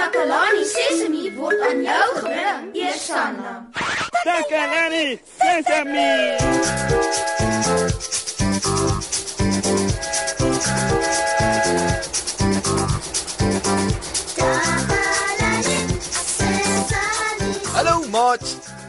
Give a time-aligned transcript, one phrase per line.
[0.00, 3.50] Takalani Sesemi word aan jou gebring, Eersanna.
[4.24, 6.12] Takalani Sesemi.
[17.76, 18.40] Hallo maat.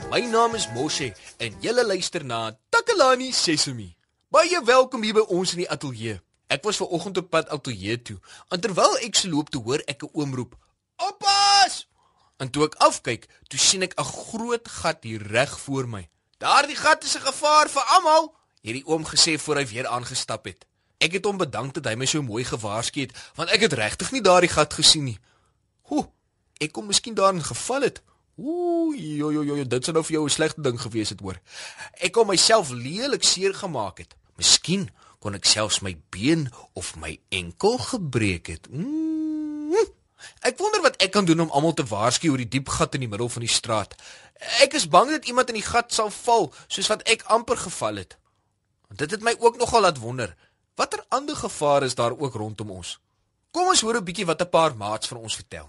[0.08, 1.12] My naam is Moshe
[1.44, 3.92] en julle luister na Takalani Sesemi.
[4.32, 6.22] Baie welkom hier by ons in die ateljee.
[6.48, 8.20] Ek was ver oggend op pad ateljee toe.
[8.48, 10.56] En terwyl ek se loop te hoor ek 'n oom roep:
[11.10, 11.88] "Oppas!"
[12.38, 16.10] En toe ek afkyk, toe sien ek 'n groot gat hier reg voor my.
[16.38, 20.46] "Daardie gat is 'n gevaar vir almal," het die oom gesê voor hy weer aangestap
[20.46, 20.66] het.
[20.98, 24.12] Ek het hom bedank dat hy my so mooi gewaarsku het, want ek het regtig
[24.12, 25.20] nie daardie gat gesien nie.
[25.90, 26.14] Ho,
[26.62, 28.02] ek kom miskien daarin geval het.
[28.38, 31.40] Ooh, jo jo jo, dit sou nou vir jou 'n slegte ding gewees het, hoor.
[32.00, 34.16] Ek kon myself lelik seer gemaak het.
[34.38, 34.90] Miskien
[35.20, 38.70] kon ek selfs my been of my enkel gebreek het.
[38.70, 39.01] Mm.
[40.42, 43.06] Ek wonder wat ek kan doen om almal te waarsku oor die diep gat in
[43.06, 43.96] die middel van die straat.
[44.62, 48.02] Ek is bang dat iemand in die gat sal val, soos wat ek amper geval
[48.02, 48.18] het.
[48.92, 50.36] Dit het my ook nogal laat wonder,
[50.76, 53.00] watter ander gevare is daar ook rondom ons?
[53.52, 55.68] Kom ons hoor 'n bietjie wat 'n paar maats vir ons vertel.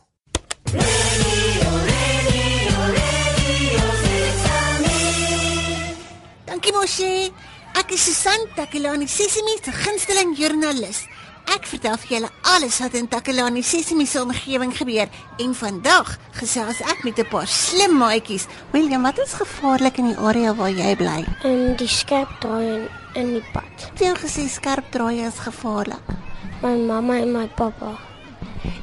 [6.45, 7.33] Dankie Moshi.
[7.75, 11.07] Ek is Susan Takelani Sesimi se gunsteling joernalis.
[11.51, 16.81] Ek vertel vir julle alles wat in Takelani Sesimi se omgewing gebeur en vandag gesels
[16.81, 18.47] ek met 'n paar slim maatjies.
[18.73, 21.25] William, wat is gevaarlik in die area waar jy bly?
[21.43, 23.89] en die skerp draai in, in die pad.
[23.91, 26.15] Het jy al gesê skerp draaie is gevaarlik?
[26.63, 27.99] My mamma en my pappa.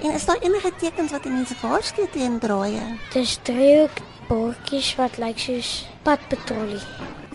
[0.01, 2.97] En is daar enige tekens wat mense waarsku teen draaie?
[3.13, 6.83] Dis driehoek bordjies wat lyk soos padpatrollie.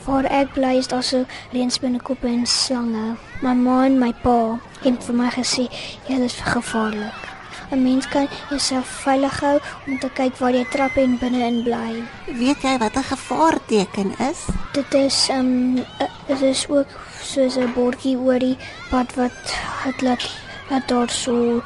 [0.05, 3.17] Waar ek bly is daar so reënspinnekoppe en slange.
[3.43, 5.69] My ma en my pa het vir my gesê
[6.09, 7.35] jy is gevaarlik.
[7.71, 12.03] 'n Mens kan jouself veilig hou om te kyk waar jy trap en binne-in bly.
[12.27, 14.41] Weet jy wat 'n gevaarteken is?
[14.73, 16.87] Dit is um uh, dit is ook
[17.23, 18.57] soos 'n bordjie oor die
[18.91, 19.39] pad wat
[19.85, 20.31] het laat
[20.69, 21.63] dat daar so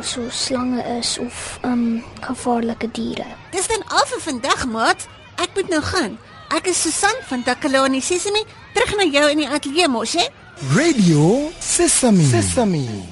[0.00, 3.26] so slange is of um gevaarlike diere.
[3.50, 5.08] Dis dan al vir vandag, maat.
[5.36, 6.18] Ek moet nou gaan.
[6.48, 8.44] Ek is Susan van Takalani Sesimi,
[8.74, 10.26] terug na jou in die ateljee mos, hè?
[10.60, 12.22] Radio Sesame.
[12.22, 13.04] Sesame.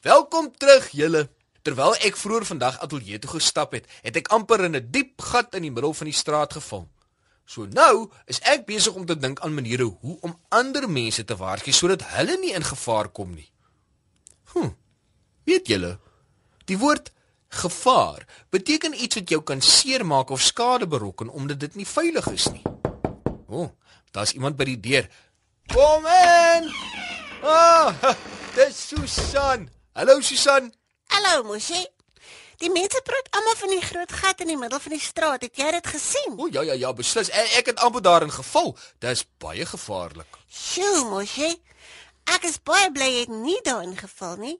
[0.00, 1.28] Welkom terug julle.
[1.64, 5.54] Terwyl ek vroeër vandag ateljee toe gestap het, het ek amper in 'n diep gat
[5.54, 6.88] in die middel van die straat geval.
[7.44, 11.36] So nou is ek besig om te dink aan maniere hoe om ander mense te
[11.36, 13.50] waarsku sodat hulle nie in gevaar kom nie.
[14.52, 14.70] Hm.
[15.44, 15.98] Weet julle,
[16.64, 17.12] die woord
[17.48, 22.50] gevaar beteken iets wat jou kan seermaak of skade berokken omdat dit nie veilig is
[22.52, 22.62] nie.
[23.48, 23.70] O, oh,
[24.12, 25.08] daar's iemand by die deur.
[25.70, 26.66] Kom in.
[27.42, 27.94] Ah,
[28.56, 29.68] dis Susan.
[29.94, 30.72] Hallo Susan.
[31.06, 31.84] Hallo, Moshi.
[32.58, 35.44] Die mense praat almal van die groot gat in die middel van die straat.
[35.46, 36.34] Het jy dit gesien?
[36.42, 37.30] O ja ja ja, beslis.
[37.30, 38.74] Ek, ek het amper daarin geval.
[38.98, 40.40] Dis baie gevaarlik.
[40.50, 41.52] Sjoe, Moshi.
[42.34, 44.56] Ek is baie bly jy het nie daarin geval nie.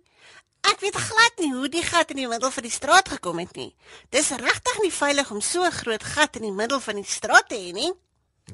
[0.71, 3.59] Ek weet glad nie hoe die gat in die middel van die straat gekom het
[3.59, 3.73] nie.
[4.15, 7.49] Dis regtig nie veilig om so 'n groot gat in die middel van die straat
[7.49, 7.93] te hê nie.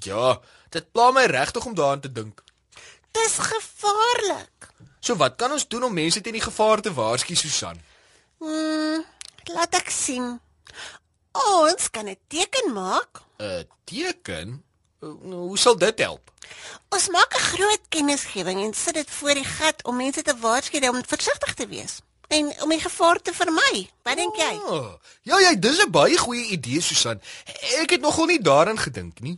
[0.00, 0.41] Ja,
[0.71, 2.43] dit pla my regtig om daaraan te dink.
[3.16, 4.69] Dis gevaarlik.
[5.00, 7.78] So wat kan ons doen om mense teen die gevaar te waarsku, Susan?
[8.43, 9.04] Hmm,
[9.54, 10.41] laat ek sien.
[11.32, 13.22] Ons kan 'n teken maak.
[13.38, 14.62] 'n Teken?
[15.00, 15.12] Uh,
[15.49, 16.32] Hoe sal dit help?
[16.88, 20.88] Ons maak 'n groot kennisgewing en sit dit voor die gat om mense te waarsku
[20.88, 23.88] om versigtig te wees en om die gevaar te vermy.
[24.03, 24.53] Wat dink jy?
[24.70, 27.20] Oh, ja ja, dis 'n baie goeie idee, Susan.
[27.82, 29.37] Ek het nogal nie daaraan gedink nie.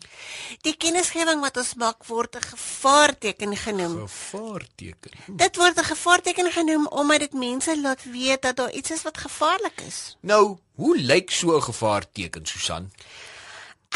[0.62, 3.98] Die kennisgewing wat ons maak word 'n gevaarteken genoem.
[4.06, 5.12] Gevaarteken.
[5.24, 5.36] Hm.
[5.36, 9.18] Dit word 'n gevaarteken genoem omdat dit mense laat weet dat daar iets is wat
[9.18, 10.16] gevaarlik is.
[10.20, 12.92] Nou, hoe lyk so 'n gevaarteken, Susan?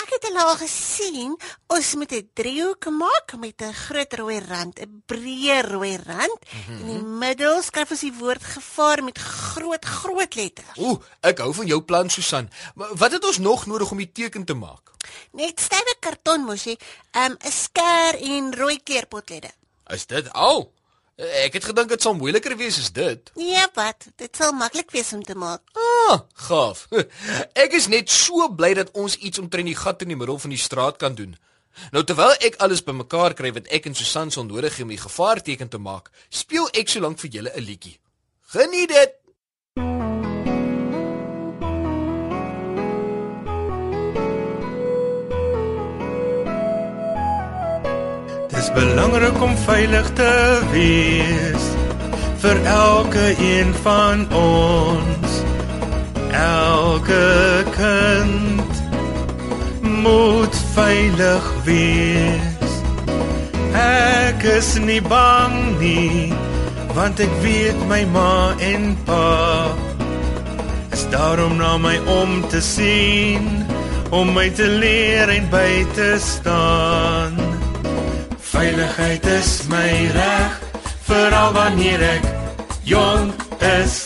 [0.02, 1.34] Ek het hulle al gesien.
[1.70, 6.40] Ons moet 'n driehoek maak met 'n groot rooi rand, 'n breë rooi rand.
[6.42, 6.78] Mm -hmm.
[6.80, 10.78] In die middel skryf ons die woord gevaar met groot groot letters.
[10.78, 12.50] Ooh, ek hou van jou plan, Susan.
[12.74, 14.90] Maar wat het ons nog nodig om die teken te maak?
[15.32, 16.78] Net stywe karton mosie,
[17.12, 19.50] 'n um, skêr en rooi kleurpotlede.
[19.86, 20.72] Is dit al?
[21.16, 23.32] Ek het gedink dit sal moeiliker wees as dit.
[23.36, 24.08] Ja, wat?
[24.16, 25.60] Dit sal maklik wees om te maak.
[25.76, 26.86] Ah, gaaf.
[27.64, 30.54] Ek is net so bly dat ons iets omtrent die gat in die middel van
[30.54, 31.36] die straat kan doen.
[31.92, 35.00] Nou terwyl ek alles bymekaar kry wat ek en Susan sal nodig hê om die
[35.00, 37.96] gevaarteken te maak, speel ek solank vir julle 'n liedjie.
[38.52, 40.11] Geniet dit.
[48.62, 50.34] Dis belangrik om veilig te
[50.70, 51.64] wees
[52.38, 55.32] vir elke een van ons.
[56.30, 58.82] El elke kind
[59.82, 62.72] moet veilig wees.
[63.74, 66.30] Ek is nie bang nie,
[66.94, 69.74] want ek weet my ma en pa
[70.94, 73.66] is daarom na my om te sien,
[74.14, 77.41] om my te leer en by te staan.
[78.62, 80.52] Veiligheid is my reg,
[81.02, 82.26] veral wanneer ek
[82.86, 83.96] jong is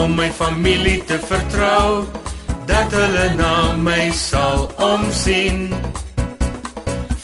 [0.00, 2.06] om my familie te vertrou
[2.64, 5.68] dat hulle na my sal omsien.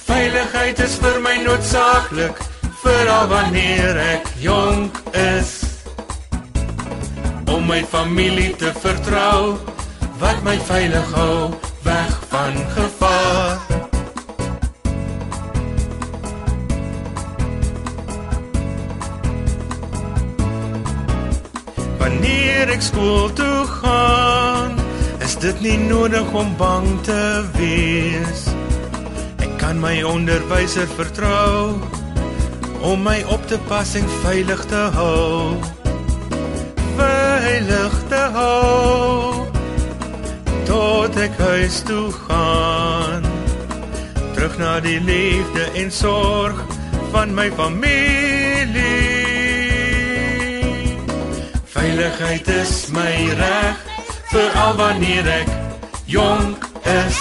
[0.03, 2.45] Veiligheid is vir my noodsaaklik
[2.85, 5.57] veral wanneer ek jonk is.
[7.49, 9.57] Om my familie te vertrou
[10.21, 11.49] wat my veilig hou
[11.89, 13.70] weg van gevaar.
[22.81, 24.79] Ek skool toe gaan,
[25.21, 27.25] is dit nie nodig om bang te
[27.59, 28.47] wees.
[29.45, 31.77] Ek kan my onderwyser vertrou
[32.81, 35.61] om my op te pas en veilig te hou.
[36.97, 39.45] Veilig te hou
[40.65, 43.29] tot ek huis toe gaan.
[44.33, 46.65] Terug na die liefde en sorg
[47.13, 49.10] van my familie.
[51.81, 53.77] Veiligheid is my reg
[54.29, 55.53] veral wanneer ek
[56.13, 57.21] jonk is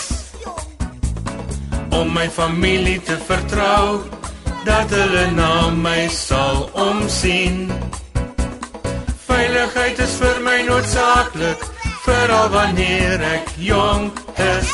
[1.95, 4.01] om my familie te vertrou
[4.67, 7.71] dat hulle na my sal omsien.
[9.29, 11.63] Veiligheid is vir my noodsaaklik
[12.03, 14.19] veral wanneer ek jonk
[14.49, 14.73] is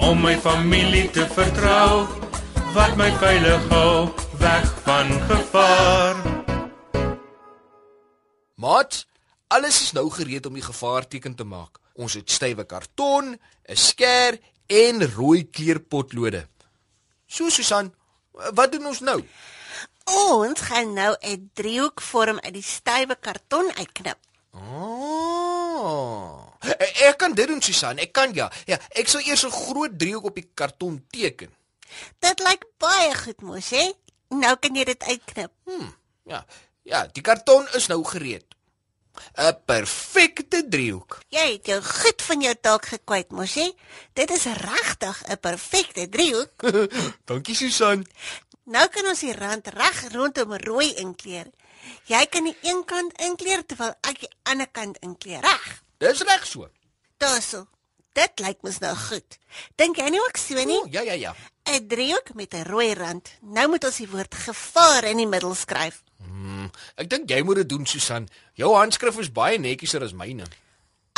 [0.00, 2.06] om my familie te vertrou
[2.72, 4.06] wat my veilig hou
[4.40, 6.31] weg van gevaar.
[8.62, 9.06] Maat,
[9.50, 11.80] alles is nou gereed om die gevaarteken te maak.
[11.98, 16.46] Ons het stywe karton, 'n skêr en rooi kleurpotlode.
[17.26, 17.92] So Susan,
[18.30, 19.18] wat doen ons nou?
[20.04, 24.18] Ons gaan nou 'n driehoek vorm uit die stywe karton uitknip.
[24.52, 26.46] Oh.
[27.08, 28.52] Ek kan dit doen Susan, ek kan ja.
[28.66, 31.50] Ja, ek sal eers 'n groot driehoek op die karton teken.
[32.18, 33.92] Dit lyk baie goed mos, hè?
[34.28, 35.50] Nou kan jy dit uitknip.
[35.64, 35.90] Hm.
[36.24, 36.46] Ja.
[36.82, 38.44] Ja, die karton is nou gereed.
[39.36, 41.18] 'n Perfekte driehoek.
[41.28, 43.68] Jy het jou goed van jou taak gekwyt mos, hè?
[44.12, 46.62] Dit is regtig 'n perfekte driehoek.
[47.28, 48.06] Dankie Susan.
[48.64, 51.50] Nou kan ons die rand reg rondom rooi inkleur.
[52.06, 55.42] Jy kan die een kant inkleur terwyl ek die ander kant inkleur.
[55.42, 55.82] Reg.
[55.98, 56.68] Dis reg so.
[57.18, 57.66] Daarso.
[58.12, 59.38] Dit lyk mos nou goed.
[59.76, 60.78] Dink jy nie ook so nie?
[60.78, 61.34] O, ja ja ja.
[61.64, 63.28] 'n Driehoek met 'n rooi rand.
[63.40, 66.02] Nou moet ons die woord gevaar in die middel skryf.
[66.16, 68.28] Hmm, ek dink jy moet dit doen Susan.
[68.52, 70.44] Jou handskrif is baie netjieser as myne.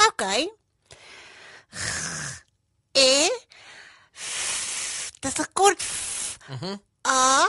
[0.08, 0.23] OK.
[2.93, 3.29] E
[5.20, 5.82] Dis 'n kort
[6.49, 6.76] Mhm.
[7.08, 7.49] A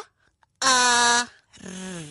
[0.64, 1.28] A
[1.62, 2.04] R,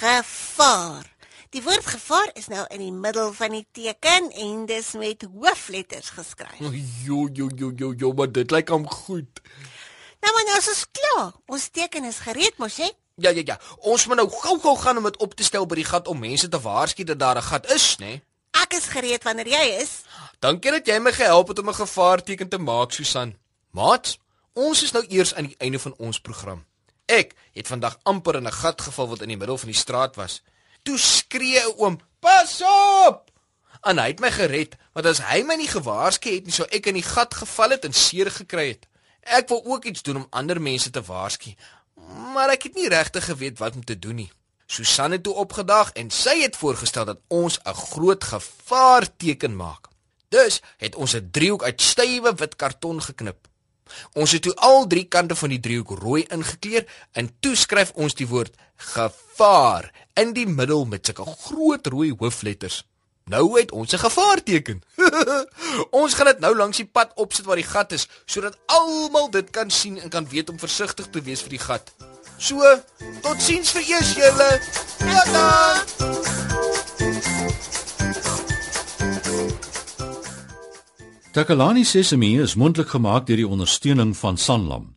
[0.00, 1.12] gevaar.
[1.50, 6.08] Die woord gevaar is nou in die middel van die teken en dis met hoofletters
[6.10, 6.58] geskryf.
[7.04, 9.40] Jo jo jo jo jo, maar dit lyk hom goed.
[10.24, 11.32] Nou maar nou is ons klaar.
[11.52, 12.88] Ons teken is gereed mos, hè?
[13.20, 13.58] Ja ja ja.
[13.78, 16.48] Ons moet nou gou-gou gaan om dit op te stel by die gat om mense
[16.48, 18.06] te waarsku dat daar 'n gat is, né?
[18.06, 18.22] Nee?
[18.62, 20.02] Ek is gereed wanneer jy is.
[20.40, 23.36] Dankie dat jy my gehelp het om 'n gevaarteken te maak, Susan.
[23.70, 24.18] Maat,
[24.52, 26.64] ons is nou eers aan die einde van ons program.
[27.06, 30.16] Ek het vandag amper in 'n gat geval wat in die middel van die straat
[30.16, 30.42] was.
[30.82, 33.30] Toe skree 'n oom: "Pas op!"
[33.82, 36.86] En hy het my gered, want as hy my nie gewaarsku het nie, sou ek
[36.86, 38.86] in die gat geval het en seer gekry het.
[39.24, 41.54] Ek wil ook iets doen om ander mense te waarsku,
[42.34, 44.30] maar ek het nie regtig geweet wat om te doen nie.
[44.66, 49.88] Susan het toe opgedag en sy het voorgestel dat ons 'n groot gevaarteken maak.
[50.28, 53.48] Dus het ons 'n driehoek uit stywe wit karton geknip.
[54.12, 58.14] Ons het toe al drie kante van die driehoek rooi ingekleur en toe skryf ons
[58.14, 62.84] die woord gevaar in die middel met sulke groot rooi hoofletters.
[63.24, 64.82] Nou het ons 'n gevaarteken.
[66.02, 69.50] ons gaan dit nou langs die pad opsit waar die gat is sodat almal dit
[69.50, 71.92] kan sien en kan weet om versigtig te wees vir die gat.
[72.36, 72.80] So,
[73.20, 74.60] totsiens vir eers julle.
[74.98, 75.84] Tata.
[81.32, 84.96] Takalani Sesemi is mondelik gemaak deur die ondersteuning van Sanlam.